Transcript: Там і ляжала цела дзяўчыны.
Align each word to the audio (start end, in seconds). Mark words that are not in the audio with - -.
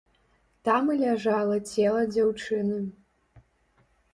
Там 0.69 0.89
і 0.93 0.95
ляжала 1.01 1.57
цела 1.73 2.01
дзяўчыны. 2.15 2.81